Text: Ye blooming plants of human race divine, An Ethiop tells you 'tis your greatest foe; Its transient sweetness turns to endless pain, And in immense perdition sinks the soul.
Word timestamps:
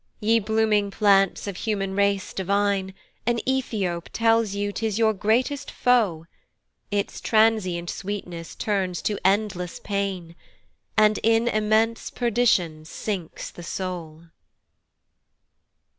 Ye 0.19 0.39
blooming 0.39 0.89
plants 0.89 1.45
of 1.45 1.57
human 1.57 1.95
race 1.95 2.33
divine, 2.33 2.95
An 3.27 3.37
Ethiop 3.47 4.09
tells 4.11 4.55
you 4.55 4.71
'tis 4.71 4.97
your 4.97 5.13
greatest 5.13 5.69
foe; 5.69 6.25
Its 6.89 7.21
transient 7.21 7.87
sweetness 7.87 8.55
turns 8.55 8.99
to 9.03 9.19
endless 9.23 9.79
pain, 9.79 10.35
And 10.97 11.19
in 11.21 11.47
immense 11.47 12.09
perdition 12.09 12.83
sinks 12.83 13.51
the 13.51 13.61
soul. 13.61 14.23